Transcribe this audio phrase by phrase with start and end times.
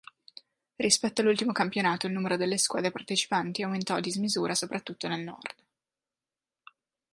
[0.77, 5.53] Rispetto all'ultimo campionato il numero delle squadre partecipanti aumentò a dismisura soprattutto nel nord.